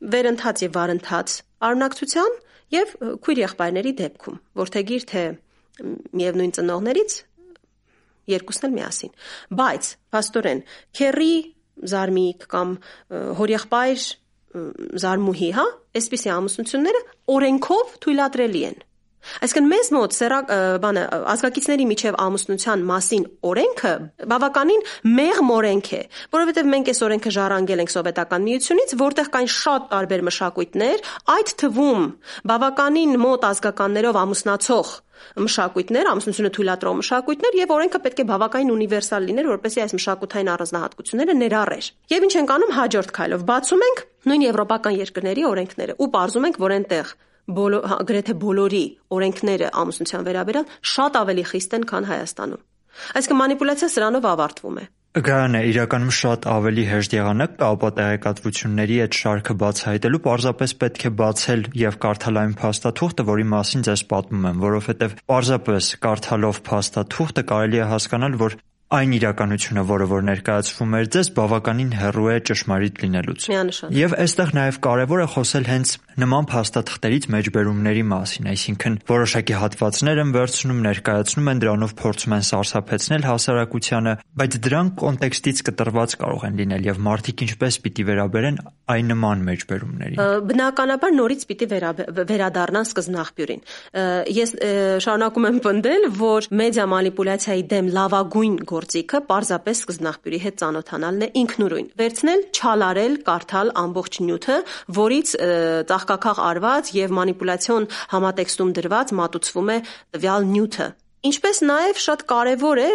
[0.00, 1.36] վերընթաց եւ վարընթաց
[1.68, 2.36] արունակցության
[2.74, 2.92] եւ
[3.24, 5.24] քույր եղբայրների դեպքում, որթեգիր թե
[6.20, 7.16] միևնույն ծնողներից
[8.30, 9.12] երկուսն էլ միասին։
[9.60, 10.60] Բայց աստորեն
[11.00, 11.34] քերի
[11.90, 12.74] զարմիկ կամ
[13.40, 14.06] հորեղբայր
[15.00, 15.66] զարմուհի, հա,
[16.00, 17.02] այսպիսի ամուսնությունները
[17.34, 18.78] օրենքով թույլատրելի են
[19.44, 20.38] Այսինքն մեզ մոտ սերա
[20.82, 21.02] բանը
[21.32, 23.92] ազգակիցների միջև ամուսնության մասին օրենքը
[24.32, 24.86] բավականին
[25.18, 26.00] մեղմ օրենք է,
[26.36, 31.04] որովհետև մենք այս օրենքը ժառանգել ենք սովետական միությունից, որտեղ կային շատ տարբեր մշակույթներ,
[31.36, 32.08] այդ թվում
[32.50, 34.92] բավականին մոտ ազգականներով ամուսնացող
[35.36, 41.34] մշակույթներ, ամուսնությունը թույլատրող մշակույթներ եւ օրենքը պետք է բավականին ունիվերսալ լիներ, որպեսզի այս մշակութային առանձնահատկությունները
[41.44, 46.48] ներառեր։ Եվ ինչ ենք անում հաջորդ քայլով։ Բացում ենք նույն եվրոպական երկրների օրենքները ու ողջում
[46.48, 47.12] ենք, որ այնտեղ
[47.58, 48.84] բոլոր հա, գրեթե բոլորի
[49.16, 52.64] օրենքները ամուսնության վերաբերյալ շատ ավելի խիստ են, քան Հայաստանում։
[53.20, 59.56] Այսինքն մանիպուլյացիա սրանով ավարտվում է։ Գայանե, իրականում շատ ավելի հեշտ եղանակ կա ապատեղեկատվությունների այդ շարքը
[59.62, 65.16] բացահայտելու, պարզապես պետք է բացել եւ կարդալ այն փաստաթուղթը, որի մասին ձեզ պատմում եմ, որովհետեւ
[65.34, 68.56] պարզապես կարդալով փաստաթուղթը կարելի է հասկանալ, որ
[68.90, 73.44] այն իրականությունը, որը որ ներկայացվում էր ձեզ, բավականին հեռու է ճշմարիտ լինելուց։
[73.94, 80.32] Եվ այստեղ նաև կարևոր է խոսել հենց նման փաստաթղթերից մեջբերումների մասին, այսինքն որոշակի հատվածներ են
[80.34, 86.88] վերցնում, ներկայացնում են դրանով փորձում են սարսափեցնել հասարակությանը, բայց դրանք կոնտեքստից կտրված կարող են լինել
[86.90, 90.18] եւ մարդիկ ինչպես պիտի վերաբերեն այն նման մեջբերումների։
[90.50, 91.70] Բնականաբար նորից պիտի
[92.30, 93.64] վերադառնան սկզբնաղբյուրին։
[94.40, 94.54] Ես
[95.06, 101.90] շարունակում եմ պնդել, որ մեդիա մանիպուլյացիայի դեմ լավագույն գործիքը պարզապես սկզբնաղբյուրի հետ ծանոթանալն է ինքնուրույն։
[102.00, 104.56] Վերցնել, չալարել, կարդալ ամբողջ նյութը,
[105.00, 105.34] որից
[105.90, 109.78] ծաղկակախ արված եւ մանիպուլյացիոն համատեքստում դրված մատուցվում է
[110.16, 110.88] տվյալ նյութը։
[111.20, 112.90] Ինչպես նաև շատ կարևոր է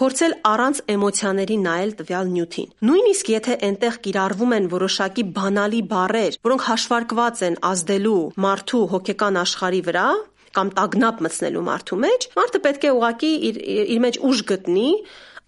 [0.00, 6.64] փորձել առանց էմոցիաների նայել տվյալ նյութին։ Նույնիսկ եթե այնտեղ կիրառվում են որոշակի բանալի բառեր, որոնք
[6.70, 10.06] հաշվարկված են ազդելու մարդու հոգեկան աշխարհի վրա,
[10.56, 13.60] կամ տագնապ մտցնելու մարդու մեջ, մարդը պետք է ուղակի իր,
[13.92, 14.88] իր մեջ ուժ գտնի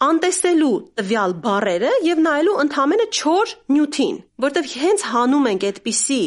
[0.05, 6.21] անտեսելու տվյալ բարերը եւ նայելու ընդհանրը 4 նյութին որտեվ հենց հանում ենք այդպիսի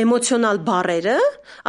[0.00, 1.16] էմոցիոնալ բարերը,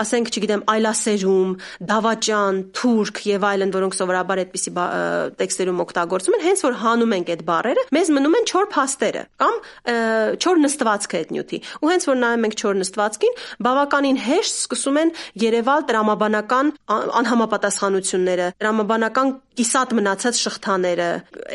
[0.01, 1.49] ասենք, չգիտեմ, այլասերում,
[1.89, 4.73] դավաճան, թուրք եւ այլն, որոնք սովորաբար այդպիսի
[5.41, 9.60] տեքստերում օգտագործում են, հենց որ հանում ենք այդ բարերը, մեզ մնում են 4 փաստերը կամ
[10.47, 15.13] 4 նստվածքը այդ նյութի։ Ու հենց որ նայում ենք 4 նստվածքին, բավականին հեշտ սկսում են
[15.41, 16.71] Երևալ տրամաբանական
[17.21, 21.08] անհամապատասխանությունները, տրամաբանական կիսատ մնացած շղթաները,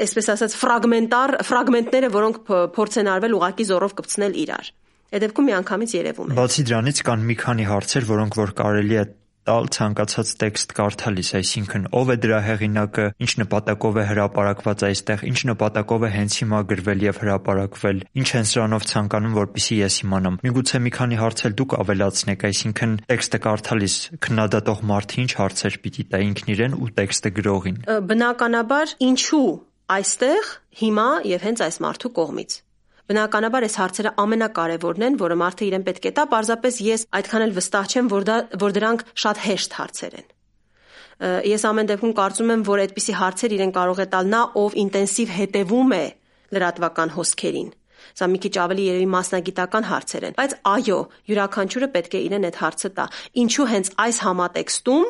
[0.05, 4.73] այսպես ասած ֆրագմենտար ֆրագմենտները, որոնք փորձ են արվել ուղակի զորով կպցնել հասնել իրար։
[5.07, 9.05] Այդ դեպքում միանգամից երևում է։ Բացի դրանից կան մի քանի հարցեր, որոնք որ կարելի է
[9.47, 15.39] տալ ցանկացած տեքստ կարդալիս, այսինքն ով է դրա հեղինակը, ինչ նպատակով է հրապարակված այստեղ, ինչ
[15.47, 20.83] նպատակով է հենց հիմա գրվել եւ հրապարակվել, ինչ են սրանով ցանկանում, որպիսի ես իմանամ։ Միգուցե
[20.83, 26.53] մի քանի հարցեր դուք ավելացնեք, այսինքն տեքստը կարդալիս քննադատող մարդը ինչ հարցեր պիտի տա ինքն
[26.57, 29.49] իրեն ու տեքստը գրողին։ Բնականաբար, ինչու
[29.87, 32.63] այստեղ հիմա եւ հենց այս մարդու կողմից
[33.07, 37.53] Բնականաբար այս հարցերը ամենակարևորն են, որը մարդը իրեն պետք է տա, parzapes ես այդքան էլ
[37.55, 40.27] վստահ չեմ, որ դա որ դրանք շատ հեշտ հարցեր են։
[41.47, 45.31] Ես ամեն դեպքում կարծում եմ, որ այդպիսի հարցեր իրեն կարող է տալ նա, ով ինտենսիվ
[45.37, 46.05] հետևում է
[46.57, 47.71] լրատվական հոսքերին։
[48.17, 50.99] Սա մի քիչ ավելի երևի մասնագիտական հարցեր են, բայց այո,
[51.31, 53.07] յուրաքանչյուրը պետք է իրեն այդ հարցը տա։
[53.43, 55.09] Ինչու հենց այս համատեքստում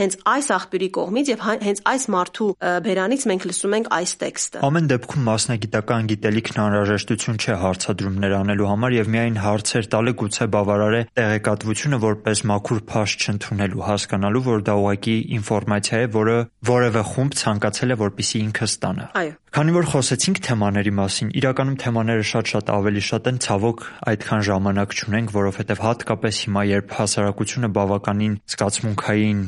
[0.00, 2.48] հենց այս աղբյուրի կողմից եւ հենց այս մարդու
[2.86, 8.96] բերանից մենք լսում ենք այս տեքստը։ Ամեն դեպքում մասնագիտական գիտելիքն անհրաժեշտություն չէ հարցադրումներ անելու համար
[8.96, 14.76] եւ միայն հարցեր տալը գուցե բավարար է տեղեկատվությունը որպես մաքուր փաստ չընդունելու, հասկանալու, որ դա
[14.82, 16.36] ուղղակի ինֆորմացիա է, որը
[16.70, 22.24] որևէ խումբ ցանկացել է որպիսի ինքը ստանա։ Այո։ Քանի որ խոսեցինք թեմաների մասին, իրականում թեմաները
[22.28, 29.40] շատ-շատ ավելի շատ են, ցավոք այդքան ժամանակ չունենք, որովհետև հատկապես հիմա, երբ հասարակությունը բավականին զգացմունքային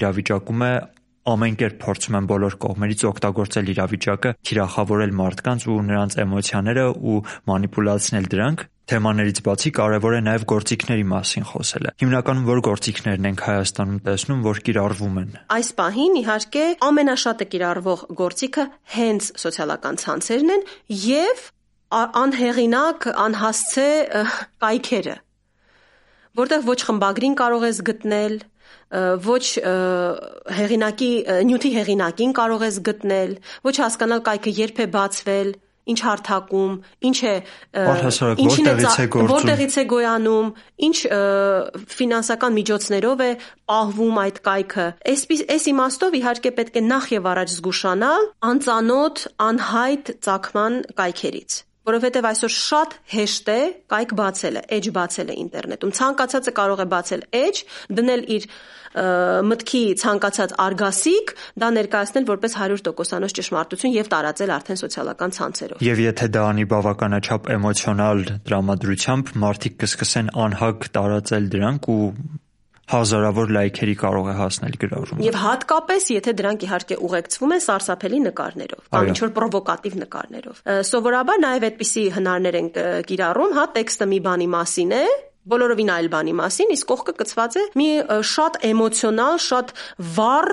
[0.00, 0.72] իրավիճակում է,
[1.34, 7.18] ամեն կերպ փորձում են բոլոր կողմերից օգտագործել իրավիճակը, թիրախավորել մարդկանց ու նրանց էմոցիաները ու
[7.54, 14.00] մանիպուլացնել դրանք, Թեմաներից բացի կարևոր է նաև գործիքների մասին խոսելը։ Հիմնականում որ գործիքներն ենք Հայաստանում
[14.04, 18.66] տեսնում, որ կիրառվում են։ Այս պահին իհարկե ամենաշատը կիրառվող գործիքը
[18.96, 20.66] հենց սոցիալական ցանցերն են
[21.04, 21.44] եւ
[21.94, 23.88] անհեղինակ, անհասցե
[24.64, 25.16] կայքերը,
[26.44, 28.38] որտեղ ոչ խմբագրին կարող ես գտնել,
[29.24, 29.44] ոչ
[30.58, 31.12] հեղինակի
[31.48, 36.76] նյութի հեղինակին կարող ես գտնել, ոչ հասկանալ կայքը երբ է բացվել, ինչ հարթակում,
[37.08, 37.34] ինչ է
[38.44, 38.76] ինչին է
[39.32, 40.48] որտեղից է գոյանում,
[40.88, 40.96] ինչ
[41.98, 43.30] ֆինանսական միջոցներով է
[43.72, 50.12] պահվում այդ կայքը։ Այսպես այս իմաստով իհարկե պետք է նախ եւ առաջ զգուշանալ անծանոթ, անհայտ
[50.24, 53.58] ցակման կայքերից որովհետև այսօր շատ հեշտ է
[53.92, 57.66] կայք բացելը, edge բացելը ինտերնետում։ Ցանկացածը կարող է բացել edge,
[57.98, 58.46] դնել իր
[58.94, 66.30] մտքի ցանկացած արգասիկ, դա ներկայացնել որպես 100%-անոց ճշմարտություն եւ տարածել արդեն սոցիալական ցանցերով։ Եվ եթե
[66.34, 72.00] դա անի բավականաչափ էմոցիոնալ տրամադրությամբ, մարդիկ կսկսեն անհագ տարածել դրանք ու
[72.84, 78.82] հազարավոր լայքերի կարող է հասնել գրառումը։ Եվ հատկապես, եթե դրանք իհարկե ուղեկցվում են սարսափելի նկարներով
[78.92, 80.60] կամ ինչ որ պրովոկատիվ նկարներով։
[80.92, 82.68] Սովորաբար նաև այդպիսի հնարներ են
[83.08, 85.04] կիրառում, հա, տեքստը մի բանի մասին է,
[85.50, 87.88] բոլորովին այլ բանի մասին, իսկ կողքը կծված է մի
[88.30, 89.72] շատ էմոցիոնալ, շատ
[90.16, 90.50] վառ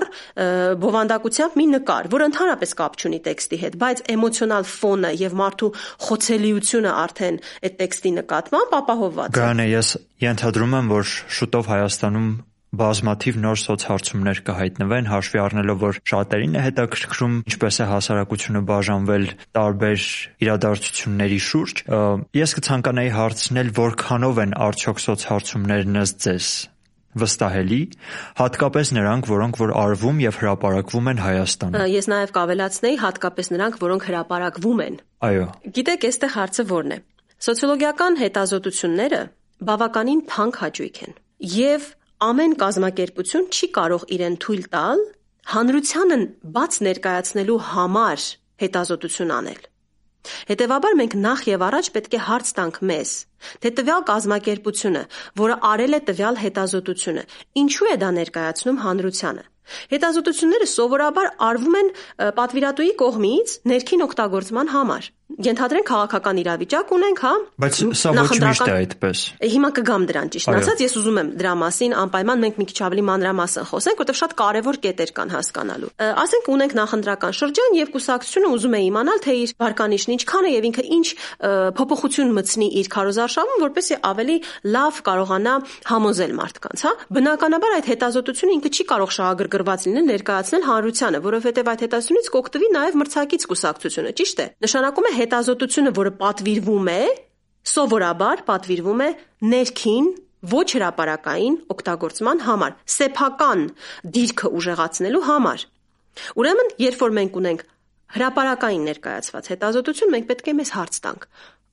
[0.82, 5.72] բովանդակությամբ մի նկար, որը ընդհանրապես կապ չունի տեքստի հետ, բայց էմոցիոնալ ֆոնը եւ մարդու
[6.06, 9.92] խոցելիությունը արդեն այդ տեքստի նկատմամբ ապահովված է։ Գանե, ես
[10.28, 12.32] ենթադրում եմ, որ շուտով Հայաստանում
[12.72, 19.26] բազմաթիվ նոր սոցհարցումներ կհայտնվեն, հաշվի առնելով, որ շատերին է հետաքրքրում ինչպես է հասարակությունը բաժանվել
[19.58, 20.06] տարբեր
[20.46, 21.82] իրադարձությունների շուրջ։
[22.40, 26.48] Ես կցանկանայի հարցնել, որքանով են արդյոք սոցհարցումներն ըստ ձեզ
[27.12, 27.80] վստահելի,
[28.40, 34.06] հատկապես նրանք, որոնք որ արվում եւ հրապարակվում են Հայաստանում։ Ես նաեւ կավելացնեի հատկապես նրանք, որոնք
[34.08, 34.96] հրապարակվում են։
[35.28, 35.44] Այո։
[35.76, 36.98] Գիտեք, այստեղ հարցը ո՞րն է։
[37.42, 39.20] Սոցիոլոգիական հետազոտությունները
[39.68, 41.12] բավականին թանկ հաճույք են։
[41.52, 45.00] Եվ ամեն կազմակերպություն չի կարող իրեն թույլ տալ
[45.52, 48.26] հանրությանն բաց ներկայացնելու համար
[48.62, 49.62] հետազոտություն անել։
[50.52, 53.14] Հետևաբար մենք նախ եւ առաջ պետք է հարց տանք մեզ,
[53.62, 55.02] թե տվյալ կազմակերպությունը,
[55.42, 57.24] որը արել է տվյալ հետազոտությունը,
[57.62, 59.44] ինչու է դա ներկայացնում հանրությանը։
[59.92, 61.90] Հետազոտությունները սովորաբար արվում են
[62.38, 65.10] պատվիրատուի կողմից ներքին օգտագործման համար։
[65.42, 70.50] Ենթադրենք քաղաքական իրավիճակ ունենք, հա։ Բայց սա ոչ միշտ է այդպես։ Հիմա կգամ դրան ճիշտ
[70.52, 74.34] ասած, ես ուզում եմ դրա մասին անպայման մենք մի քիչ ավելի մանրամասն խոսենք, որովհետև շատ
[74.42, 75.90] կարևոր կետեր կան հասկանալու։
[76.22, 80.66] Ասենք ունենք նախընտրական շրջան եւ կուսակցությունը ուզում է իմանալ, թե իր վարկանիշն ինչքան է եւ
[80.72, 81.06] ինքը ինչ
[81.82, 84.36] փոփոխություն մտցնի իր քարոզարշավում, որպեսզի ավելի
[84.72, 85.54] լավ կարողանա
[85.92, 91.84] համոզել մարդկանց, հա։ Բնականաբար այդ հետազոտությունը ինքը չի կարող շահագրգռված լինել ներկայացնել հանրությանը, որովհետեւ այդ
[91.86, 97.02] հետազոտությունից կօգտվի նաեւ մրցակից կուսակցությունը, ճիշտ է։ Նշանակում է հետազոտությունը, որը պատվիրվում է,
[97.72, 99.10] սովորաբար պատվիրվում է
[99.52, 100.06] ներքին
[100.52, 103.60] ոչ հրաապարակային օգտագործման համար, սեփական
[104.16, 105.66] դիրքը ուժեղացնելու համար։
[106.42, 107.62] Ուրեմն, երբ որ մենք ունենք
[108.16, 111.28] հրաապարակային ներկայացված հետազոտություն, մենք պետք է մեզ հարց տանք.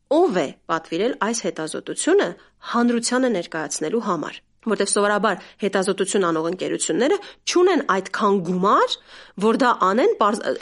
[0.09, 2.27] ով է պատվիրել այս հետազոտությունը
[2.69, 7.17] հանրությանը ներկայացնելու համար որտեղ սովորաբար հետազոտություն անող ընկերությունները
[7.47, 8.95] ճունեն այդքան գումար,
[9.39, 10.15] որ դա անեն,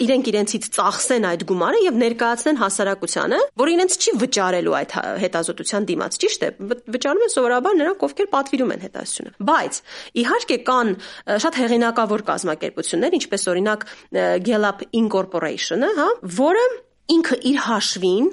[0.05, 6.19] իրենք իրենցից ծախսեն այդ գումարը եւ ներկայացնեն հասարակությանը, որ իրենց չի վճարելու այդ հետազոտության դիմաց,
[6.23, 6.51] ճիշտ է,
[6.97, 9.81] վճարում են սովորաբար նրանք, ովքեր պատվիրում են հետազոտությունը։ Բայց
[10.21, 10.93] իհարկե կան
[11.47, 13.87] շատ հեղինակավոր կազմակերպություններ, ինչպես օրինակ
[14.47, 16.67] Gallup Incorporation-ը, հա, որը
[17.17, 18.29] ինքը իր հաշվին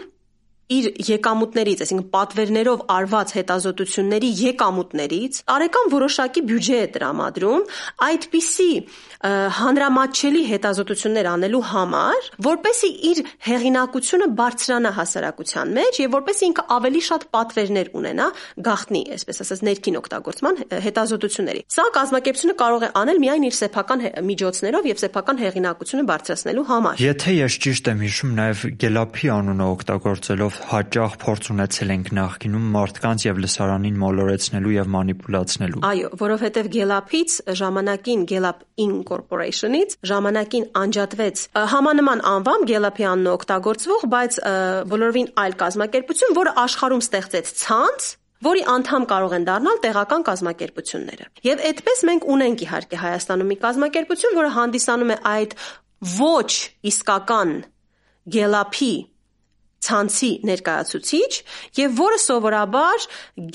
[0.72, 7.66] իր եկամուտներից, այսինքն պատվերներով արված հետազոտությունների եկամուտներից տարեկան որոշակի բյուջե է տրամադրում
[8.08, 8.70] այդպիսի
[9.24, 17.26] հանրամատչելի հետազոտություններ անելու համար, որպեսի իր հեղինակությունը բարձրանա հասարակության մեջ եւ որպեսի ինքը ավելի շատ
[17.34, 18.26] պատվերներ ունենա
[18.68, 24.88] գախտնի, այսպես ասած, ներքին օգտագործման հետազոտությունների։ Սա կազմակերպությունը կարող է անել միայն իր սեփական միջոցներով
[24.92, 31.14] եւ սեփական հեղինակությունը բարձրացնելու համար։ Եթե ես ճիշտ եմ հիշում, նաեւ Գելափի անունը օգտագործելով հաճախ
[31.22, 38.64] փորձ ունեցել ենք նախկինում մարդկանց եւ լսարանին մոլորեցնելու եւ մանիպուլացնելու։ Այո, որովհետեւ Գելափից ժամանակին Գելափ
[38.84, 44.38] Inc Corporation-ից ժամանակին անջատվեց համանման անվամբ Gallup-ի անունը օգտագործվող, բայց
[44.94, 48.10] բոլորովին այլ կազմակերպություն, որը աշխարհում ստեղծեց ցանց,
[48.44, 54.36] որի անդամ կարող են դառնալ տեղական կազմակերպությունները։ Եվ այդպես մենք ունենք իհարկե Հայաստանում մի կազմակերպություն,
[54.40, 55.56] որը հանդիսանում է այդ
[56.18, 56.50] ոչ
[56.92, 57.54] իսկական
[58.34, 58.94] Gallup-ի
[59.84, 61.30] ցանցի ներկայացուցիչ
[61.80, 63.06] եւ որը սովորաբար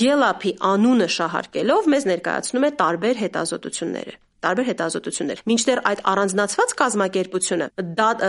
[0.02, 7.66] Gallup-ի անունը շահարկելով մեզ ներկայացնում է տարբեր հետազոտությունները տարբեր հետազոտություններ։ Մինչդեռ այդ առանձնացված կազմակերպությունը
[8.00, 8.22] դատ,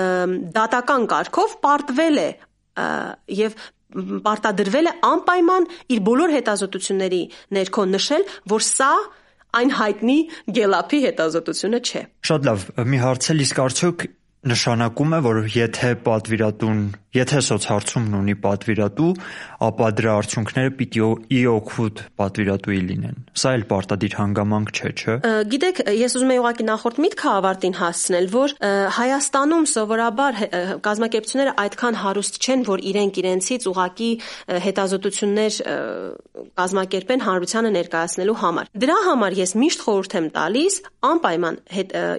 [0.57, 2.29] դատական կարգով պարտվել է
[3.41, 3.55] եւ
[4.27, 7.23] պարտադրվել է անպայման իր բոլոր հետազոտությունների
[7.59, 8.93] ներքո նշել, որ սա
[9.61, 10.19] այն հայտնի
[10.59, 14.05] Գելափի հետազոտությունը չէ։ Շատ լավ, մի հարց էլ իսկ արդյոք
[14.41, 16.79] նշանակում է, որ եթե պատվիրատուն,
[17.13, 19.09] եթե սոցհարցումն ունի պատվիրատու,
[19.67, 21.03] ապա դրա արդյունքները պիտի
[21.37, 25.17] ի օգուտ պատվիրատուի լինեն։ Սա էլ պարտադիր հանգամանք չէ, չէ՞։
[25.51, 28.55] Գիտեք, ես ուզում եմ ուղղակի նախորդ միտքը ավարտին հասցնել, որ
[29.01, 30.41] Հայաստանում սովորաբար
[30.87, 34.11] կազմակերպությունները այդքան հարուստ չեն, որ իրենք իրենցից ուղղակի
[34.71, 35.61] հետազոտություններ
[36.61, 40.79] կազմակերպեն հանրությանը ներկայացնելու համար։ Դրա համար ես միշտ խորհուրդ եմ տալիս
[41.11, 41.59] անպայման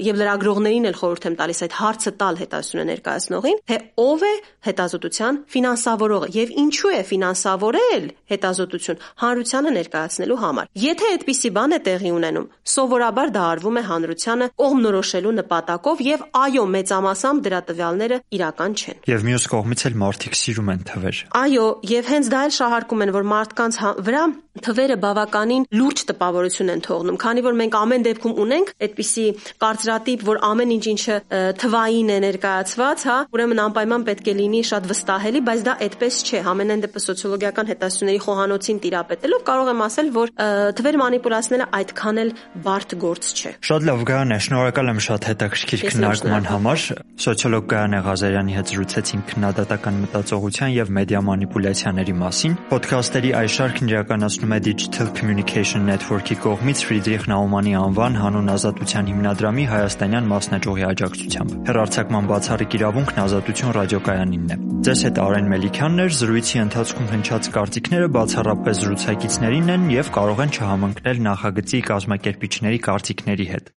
[0.05, 4.33] եւ լրագրողներին էլ խորհուրդ եմ տալիս այդ հարցը տալ հետազոտությունը ներկայացնողին, թե ով է
[4.67, 12.11] հետազոտության ֆինանսավորողը եւ ինչու է ֆինանսավորել հետազոտություն հանրությանը ներկայացնելու համար։ Եթե այդպիսի բան է տեղի
[12.17, 19.01] ունենում, սովորաբար դա արվում է հանրությանը կողմնորոշելու նպատակով եւ այո, մեծամասամբ դրա տվյալները իրական չեն։
[19.11, 23.13] Եվ մյուս կողմից էլ մարդիկ սիրում են թվեր։ Այո, եւ հենց դա էլ շահարկում են,
[23.15, 24.23] որ մարդկանց հա- վրա
[24.61, 29.25] թվերը բավականին լուրջ տպավորություն են թողնում, քանի որ մենք ամեն դեպքում ունենք այդպիսի
[29.63, 31.15] կարծրատիպ, որ ամեն ինչ ինչը
[31.61, 36.41] թվային է ներկայացված, հա, ուրեմն անպայման պետք է լինի շատ վստահելի, բայց դա այդպես չէ։
[36.47, 40.33] Համենայն դեպս սոցիոլոգիական հետազոտությունների խոհանոցին տիրապետելով կարող եմ ասել, որ
[40.81, 42.31] թվեր մանիպուլացնելը այդքան էլ
[42.65, 46.85] բարդ գործ չէ։ Շատ լավ, Գայանե, շնորհակալ եմ շատ հետաքրքիր քննարկման համար։
[47.21, 54.55] Սոցիոլոգ Գայանե Ղազարյանի հետ զրուցեցինք քննադատական մտածողության եւ մեդիա մանիպուլյացիաների մասին։ Ոդքասթերի այս շարքն իրականացնում
[54.55, 61.55] է Digital Communication Network-ի կողմից Ֆրիդրիխ Նաումանի անվան հանուն ազատության հիմնադրամի հայաստանյան մասնաճյուղի աջակցությամբ։
[61.91, 64.55] Հերարցակման բացառիկ իրավունքն ազատություն ռադիոկայանինն է։
[64.87, 70.55] Ձեզ հետ Արեն Մելիքյանն էր, զրույցի ընթացքում հնչած կարծիքները բացառապես զրուցակիցներինն են եւ կարող են
[70.55, 73.69] չհամընկնել նախագծի կազմակերպիչների կարծիքների հետ։